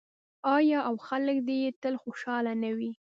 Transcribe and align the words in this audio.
آیا 0.57 0.79
او 0.89 0.95
خلک 1.07 1.37
دې 1.47 1.55
یې 1.63 1.69
تل 1.81 1.95
خوشحاله 2.03 2.53
نه 2.63 2.71
وي؟ 2.77 2.91